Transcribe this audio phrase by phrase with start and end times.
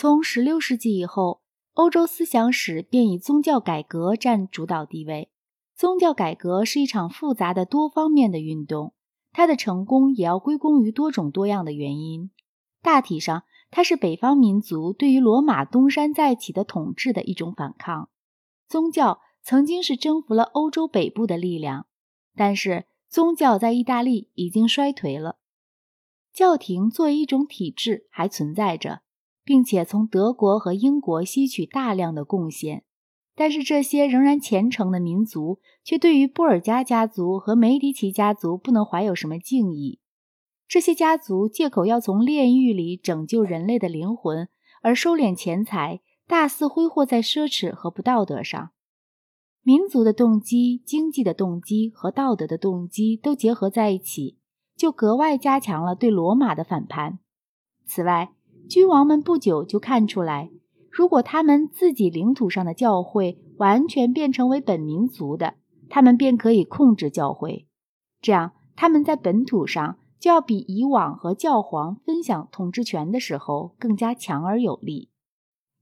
[0.00, 1.40] 从16世纪以后，
[1.72, 5.28] 欧洲思想史便以宗教改革占主导地位。
[5.74, 8.94] 宗教改革是一场复杂的多方面的运动，
[9.32, 12.30] 它的成功也要归功于多种多样的原因。
[12.80, 13.42] 大体上，
[13.72, 18.08] 它是北方民族对于罗马东山再起的统治的一种反抗。
[18.68, 21.88] 宗教曾经是征服了欧洲北部的力量，
[22.36, 25.38] 但是宗教在意大利已经衰颓了。
[26.32, 29.00] 教廷作为一种体制还存在着。
[29.48, 32.84] 并且从德国和英国吸取大量的贡献，
[33.34, 40.00] 但是这些仍然虔诚的民族却对于布尔加家族和梅迪奇家族不能怀有什么敬意。
[40.66, 44.50] 这些家族借口要从炼狱里拯救人类的灵魂
[44.82, 48.72] 而收敛钱财，大肆挥霍在奢侈和不道德上。
[49.62, 54.36] 民族的动机、经济的动机和道德的动机都结合在一起，
[54.76, 57.20] 就格外加强了对罗马的反叛。
[57.86, 58.34] 此外，
[58.68, 60.50] 君王们不久就看出来，
[60.90, 65.54] 如果他们自己领土上的教会完全变成为本民族的，
[65.88, 67.66] 他们便可以控制教会。
[68.20, 75.08] 这样，他们在本土上就要比以往和教皇分享统治权的时候更加强而有力。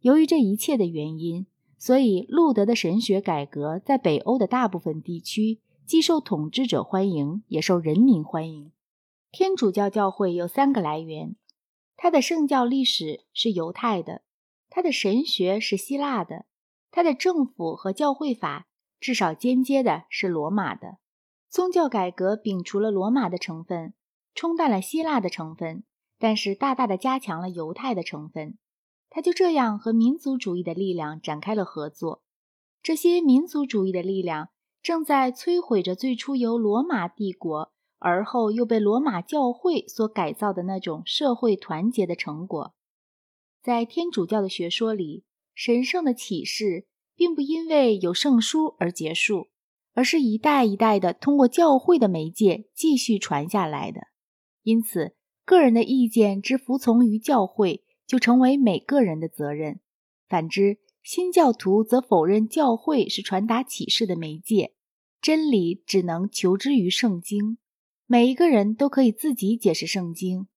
[0.00, 1.46] 由于这一切的原因，
[1.78, 8.70] 所以路德的神学改革在北欧的大部分地区既受统治者欢迎，也受人民欢迎。
[9.32, 11.34] 天主教教会有三个来源。
[11.96, 14.22] 他的圣教历史是犹太的，
[14.68, 16.46] 他的神学是希腊的，
[16.90, 18.66] 他的政府和教会法
[19.00, 20.98] 至少间接的是罗马的。
[21.48, 23.94] 宗教改革摒除了罗马的成分，
[24.34, 25.84] 冲淡了希腊的成分，
[26.18, 28.58] 但是大大的加强了犹太的成分。
[29.08, 32.24] 他就这样和民族主义的力量展开了合作。
[32.82, 34.48] 这些民族主义的力量
[34.82, 37.72] 正在摧毁着最初由罗马帝国。
[37.98, 42.74] 而后又被罗马教会所改造的那种社会团结的成果，
[43.62, 49.48] 在天主教的学说里，神圣的启示并不因为有圣书而结束，
[49.94, 54.08] 而是一代一代的通过教会的媒介继续传下来的。
[54.62, 59.76] 因此，个人的意见之服从于教会，就成为每个人的责任；
[60.28, 64.74] 反之，新教徒则否认教会是传达启示的媒介，
[65.20, 67.58] 真理只能求之于圣经。
[68.06, 70.48] 每一个人都可以自己解释圣经。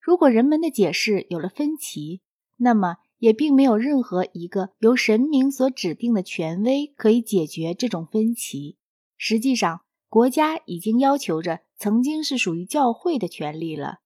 [0.00, 2.22] 如果人们的解释有了分歧，
[2.56, 8.78] 那么也并没有任何一个由神明所指定的权威可以解决这种分歧。
[9.16, 13.98] 实际上，国家已经要求着曾经是属于教会的权利了，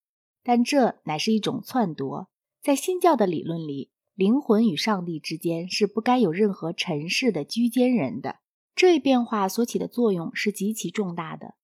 [0.42, 2.28] 但这乃是一种篡夺。
[2.60, 8.36] 在新教的理论里，灵魂与上帝之间是不该有任何尘世的居间人的。
[8.74, 11.54] 这一变化所起的作用是极其重大的。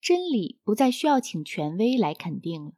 [0.00, 2.72] 真理不再需要请权威来肯定了，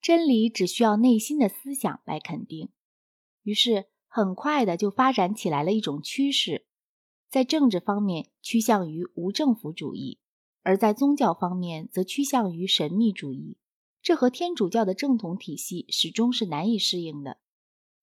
[0.00, 2.70] 真理只需要内心的思想来肯定。
[3.42, 6.66] 于是，很快的就发展起来了一种趋势，
[7.28, 10.18] 在政治方面趋向于无政府主义，
[10.62, 13.56] 而在宗教方面则趋向于神秘主义。
[14.02, 17.38] 这和天主教的正统体系始终是难以适应的。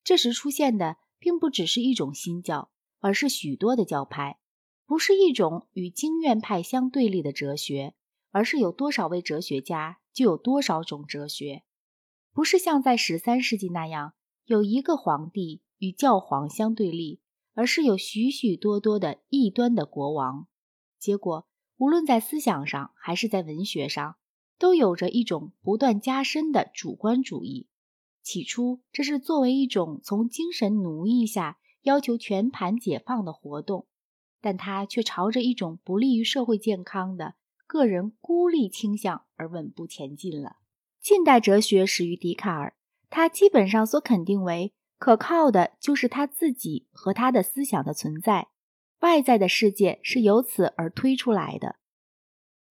[0.03, 4.39] 这时出现的并不只是一种新教，而是许多的教派，
[4.85, 7.95] 不是一种与经院派相对立的哲学。
[8.37, 11.63] 而是有多少位哲学家，就有多少种哲学，
[12.31, 14.13] 不是像在十三世纪那样
[14.45, 17.19] 有一个皇帝与教皇相对立，
[17.55, 20.45] 而是有许许多多的异端的国王。
[20.99, 21.47] 结果，
[21.77, 24.17] 无论在思想上还是在文学上，
[24.59, 27.67] 都有着一种不断加深的主观主义。
[28.21, 33.87] 起初，这是作为一种从精神奴役下要求全盘解放的活动，
[34.39, 37.33] 但它却朝着一种不利于社会健康的。
[37.67, 40.55] 个人孤立倾向而稳步前进了。
[41.01, 42.73] 近代哲学始于笛卡尔，
[43.09, 48.47] 他基本上所肯定为可靠的就是他自己和他的思想的存在，
[49.01, 51.75] 外在的世界是由此而推出来的。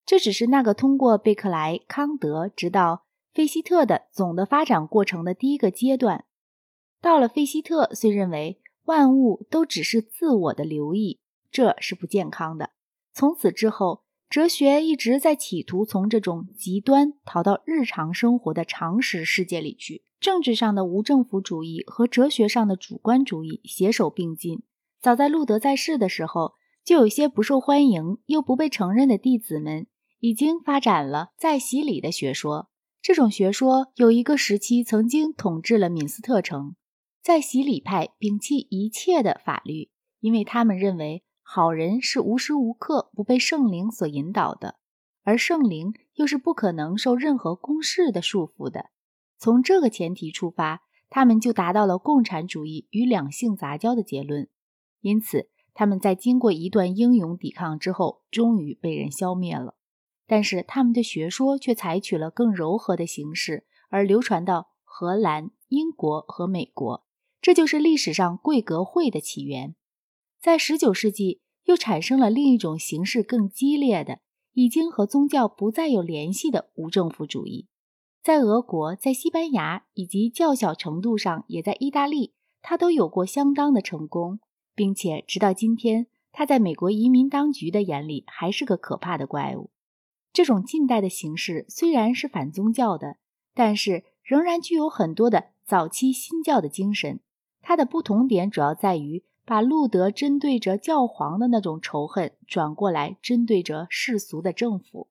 [0.06, 6.24] 这只是那个通过贝克莱、康德直到费希特的总的发展过程的第一个阶段。
[7.02, 11.20] 到了费希特，虽认为万物都只是自我的流溢，
[11.50, 12.70] 这是不健康的。
[13.12, 14.05] 从此之后。
[14.36, 20.04] 哲学一直在企图从这种极端逃到日常生活的常识世界里去。
[20.20, 24.62] 政治上的无政府主义和哲学上的主观主义携手并进。
[25.00, 26.52] 早在路德在世的时候，
[26.84, 29.86] 就有些不受欢迎又不被承认的弟子们
[30.20, 32.68] 已经发展了在洗礼的学说。
[33.00, 36.76] 这种学说有一个时期曾经统治了敏斯特城。
[37.22, 39.88] 在洗礼派摒弃一切的法律，
[40.20, 41.22] 因为他们认为。
[41.48, 44.78] 好人是无时无刻不被圣灵所引导的，
[45.22, 48.90] 而圣灵又是不可能受任何公式的束缚的。
[49.38, 54.48] 从这个前提出发，他们就达到了共产主义与两性杂交的结论。
[55.00, 59.76] 因此，他们在经过一段英勇抵抗之后，终于被人消灭了。
[60.26, 67.06] 但是，他们的学说却采取了更柔和的形式，而流传到荷兰、英国和美国。
[67.40, 69.76] 这就是历史上贵格会的起源。
[70.40, 74.20] 在19世纪，又产生了另一种形式更激烈的、
[74.52, 77.66] 已经和宗教不再有联系的无政府主义。
[78.22, 84.40] 在俄国、在西班牙以及较小程度上也在意大利，它都有过相当的成功，
[84.74, 89.70] 并且直到今天，它在美国移民当局的眼里还是个可怕的怪物。
[90.32, 93.16] 这种近代的形式虽然是反宗教的，
[93.54, 97.20] 但是仍然具有很多的早期新教的精神。
[97.62, 105.08] 它的不同点主要在于把路德针对着教皇的那种仇恨转过来针对着世俗的政府。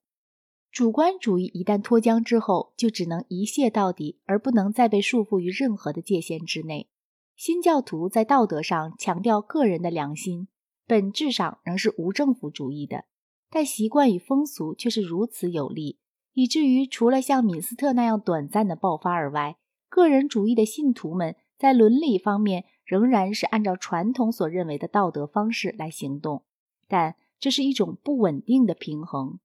[0.72, 6.90] 主观主义一旦脱缰之后，就只能一泻到底，而不能再被束缚于任何的界限之内。
[7.38, 10.50] 新教徒在道德上强调个人的良心，
[10.86, 13.06] 本质上仍是无政府主义的。
[13.50, 16.00] 但习惯与风俗却是如此有力，
[16.34, 19.56] 以至于除了像米斯特那样短暂的爆发而外，
[19.88, 26.44] 个人主义的信徒们在伦理方面仍然是按照传统所认为的道德方式来行动。
[26.88, 29.40] 但这是一种不稳定的平衡。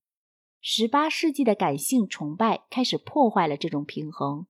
[0.60, 4.46] 十八世纪的感性崇拜开始破坏了这种平衡。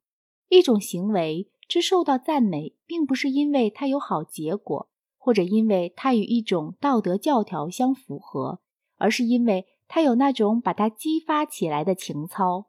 [0.48, 8.60] 一种行为之受到赞美，并不是因为它有好结果，或者因为它与一种道德教条相符合。
[9.02, 12.66] 而是因为他有那种把它激发起来的情操，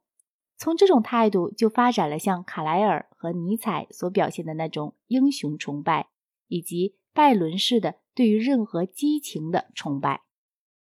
[0.62, 6.10] 从这种态度就发展了像卡莱尔和尼采所表现的那种英雄崇拜，
[6.48, 10.22] 以及拜伦式的对于任何激情的崇拜。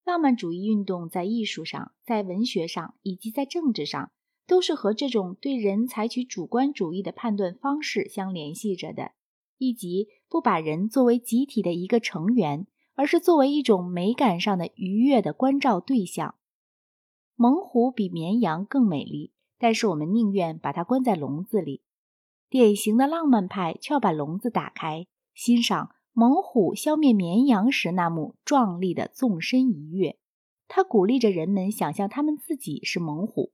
[0.04, 4.12] 浪漫主义运动在艺术上、在文学上以及在政治上，
[4.48, 9.12] 都是和这种对人采取主观主义的判断方式相联系着的，
[9.60, 12.66] 以及不把人作为集体的一个成员。
[12.96, 16.36] 而是作为一种美感上的愉悦的关照对象。
[17.36, 21.84] 猛虎比绵羊更美丽，但是我们宁愿把它关在笼子里。
[22.50, 30.18] 典型的浪漫派却要把笼子打开，欣赏猛虎消灭绵羊时那幕壮丽的纵身一跃。
[30.68, 33.52] 他鼓励着人们想象他们自己是猛虎。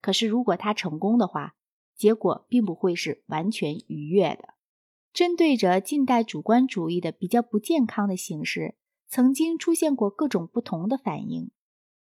[0.00, 1.54] 可是如果他成功的话，
[1.96, 4.54] 结果并不会是完全愉悦的。
[5.12, 8.76] 针对着近代主观主义的比较不健康的形式，
[9.08, 11.50] 曾经出现过各种不同的反应。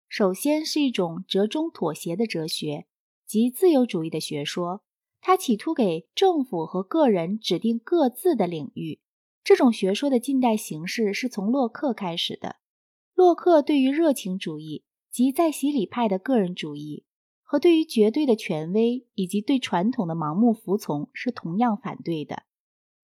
[0.09, 2.87] 首先是一种折中妥协的哲学，
[3.25, 4.83] 即自由主义的学说，
[5.19, 8.99] 他企图给政府和个人指定各自的领域。
[9.43, 12.57] 这种学说的近代形式是从洛克开始的。
[13.13, 17.05] 洛克对于热情主义及在洗礼派的个人主义，
[17.43, 22.43] 和对于绝对的权威以及对传统的盲目服从是同样反对的。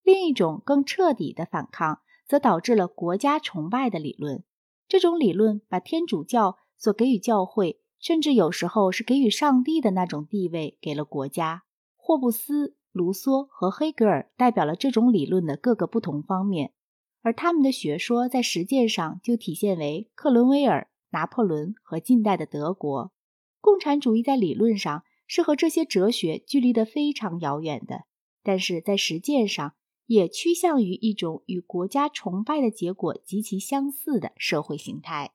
[0.03, 4.43] 另一种更彻底的反抗，则导致了国家崇拜的理论。
[4.87, 11.63] 这种理论把天主教所给予教会，甚至有时候是给予上帝的那种地位，给了国家。
[11.95, 16.73] 霍布斯、卢梭和黑格尔代表了这种理论的各个不同方面，
[17.21, 23.13] 而他们的学说在实践上就体现为克伦威尔、拿破仑和近代的德国。
[23.61, 28.05] 共产主义在理论上是和这些哲学距离得非常遥远的，
[28.43, 29.73] 但是在实践上。
[30.07, 35.31] 也趋向于一种与国家崇拜的结果极其相似的社会形态。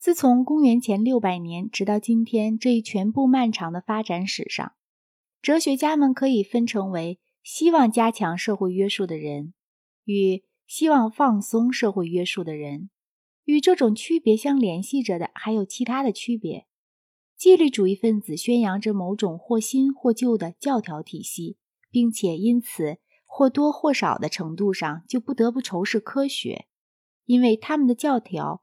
[0.00, 4.72] 自从公元前六百年直到今天这一全部漫长的发展史上，
[5.42, 9.52] 哲学家们可以分成为希望加强社会约束的人
[10.04, 12.88] 与希望放松社会约束的人。
[13.44, 16.66] 与这种区别相联系着的还有其他的区别。
[17.36, 21.58] 纪律主义分子宣扬着某种或新或旧的教条体系，
[21.90, 22.98] 并且因此。
[23.32, 26.66] 或多或少的程度上，就不得不仇视科学，
[27.26, 28.62] 因为他们的教条，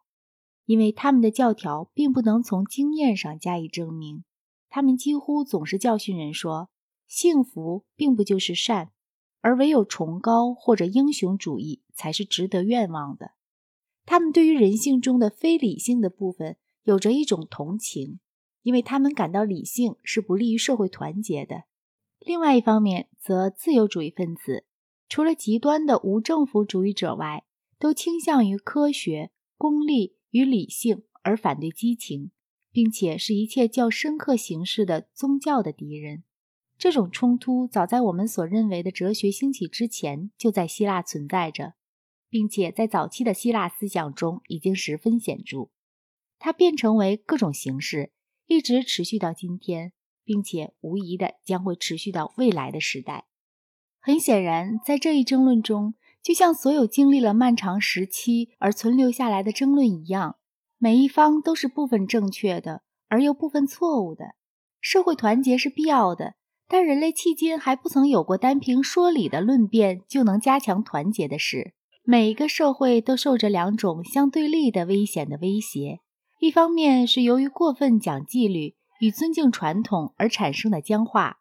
[0.67, 4.23] 因为他们的教条并不能从经验上加以证明。
[4.69, 6.69] 他们几乎总是教训人说，
[7.07, 8.91] 幸福并不就是善，
[9.39, 13.31] 而唯有崇高或者英雄主义才是值得愿望的。
[14.05, 18.19] 他们对于人性中的非理性的部分有着一种同情，
[18.61, 21.63] 因为他们感到理性是不利于社会团结的。
[22.19, 24.65] 另外一方面，则自由主义分子
[25.07, 27.45] 除了极端的无政府主义者外，
[27.79, 32.31] 都倾向于科学、功利与理性，而反对激情，
[32.71, 36.23] 并且是一切较深刻形式的宗教的敌人。
[36.77, 41.73] 这种冲突早在我们所认为的哲学兴起之前就在希腊存在着，
[42.29, 45.69] 并且在早期的希腊思想中已经十分显著。
[46.39, 48.11] 它变成为各种形式，
[48.45, 49.93] 一直持续到今天。
[50.27, 53.27] 并且无疑的将会持续到未来的时代。
[54.01, 55.93] 很显然，在这一争论中，
[56.27, 60.35] 就像所有经历了漫长时期而存留下来的争论一样，
[60.77, 64.35] 每一方都是部分正确的，而又部分错误的。
[64.81, 66.33] 社会团结是必要的，
[66.67, 71.73] 但人类迄今还不曾有过单凭说理的论辩就能加强团结的事。
[72.03, 76.01] 每一个社会都受着两种相对立的危险的威胁：
[76.41, 81.37] 一方面是由于过分讲纪律与尊敬传统而产生的僵化；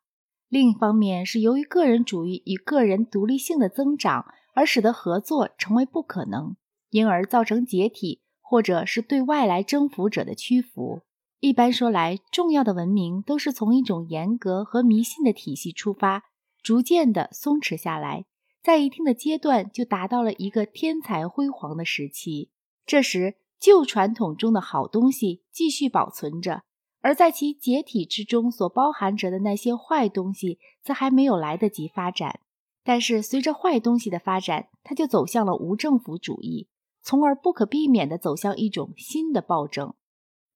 [0.48, 4.26] 另一方面是由于个人主义与个人独立性的增长
[4.56, 6.56] 而使得合作成为不可能，
[6.88, 11.02] 因而造成解体或者是对外来征服者的屈服。
[11.40, 16.22] 一般说来，重要的文明都是从一种严格和迷信的体系出发，
[16.62, 18.24] 逐渐的松弛下来。
[18.62, 22.50] 在一定的阶段，就达到了一个天才辉煌的时期。
[22.86, 26.62] 这时，旧传统中的好东西继续保存着，
[27.02, 32.40] 而在其解体之中所包含着的那些坏东西，则还没有来得及发展。
[32.86, 36.68] 但是，随着坏东西的发展，它就走向了无政府主义，
[37.02, 39.96] 从而不可避免地走向一种新的暴政，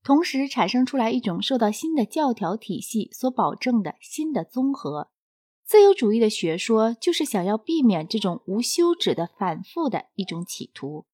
[0.05, 5.11] 同时产生出来一种受到新的教条体系所保证的新的综合。
[5.65, 11.07] 自由主义的学说就是想要避免这种无休止的反复的一种企图。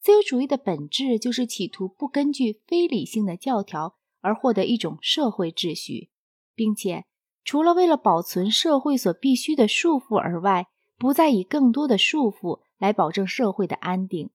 [0.00, 6.08] 自由主义的本质就是企图不根据非理性的教条而获得一种社会秩序，
[6.54, 7.04] 并且
[7.44, 14.30] 除了为了保存社会所必须的束缚而外，不再以更多的束缚来保证社会的安定。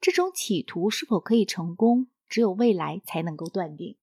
[0.00, 3.96] 这种企图是否可以成功，只有未来才能够断定。